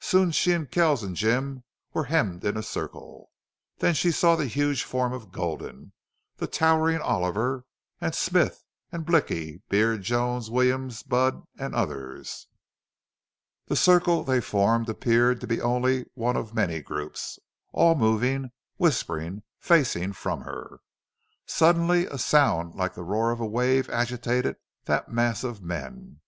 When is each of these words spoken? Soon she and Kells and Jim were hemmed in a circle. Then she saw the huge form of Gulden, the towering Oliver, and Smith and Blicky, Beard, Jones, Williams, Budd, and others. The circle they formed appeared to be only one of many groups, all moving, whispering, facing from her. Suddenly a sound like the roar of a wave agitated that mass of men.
Soon 0.00 0.30
she 0.30 0.52
and 0.52 0.70
Kells 0.70 1.02
and 1.02 1.14
Jim 1.14 1.62
were 1.92 2.04
hemmed 2.04 2.46
in 2.46 2.56
a 2.56 2.62
circle. 2.62 3.30
Then 3.76 3.92
she 3.92 4.10
saw 4.10 4.34
the 4.34 4.46
huge 4.46 4.84
form 4.84 5.12
of 5.12 5.30
Gulden, 5.30 5.92
the 6.38 6.46
towering 6.46 7.02
Oliver, 7.02 7.66
and 8.00 8.14
Smith 8.14 8.64
and 8.90 9.04
Blicky, 9.04 9.60
Beard, 9.68 10.00
Jones, 10.00 10.48
Williams, 10.50 11.02
Budd, 11.02 11.42
and 11.58 11.74
others. 11.74 12.46
The 13.66 13.76
circle 13.76 14.24
they 14.24 14.40
formed 14.40 14.88
appeared 14.88 15.42
to 15.42 15.46
be 15.46 15.60
only 15.60 16.06
one 16.14 16.38
of 16.38 16.54
many 16.54 16.80
groups, 16.80 17.38
all 17.74 17.94
moving, 17.94 18.52
whispering, 18.78 19.42
facing 19.60 20.14
from 20.14 20.40
her. 20.40 20.78
Suddenly 21.44 22.06
a 22.06 22.16
sound 22.16 22.76
like 22.76 22.94
the 22.94 23.04
roar 23.04 23.30
of 23.30 23.40
a 23.40 23.46
wave 23.46 23.90
agitated 23.90 24.56
that 24.86 25.10
mass 25.12 25.44
of 25.44 25.60
men. 25.60 26.22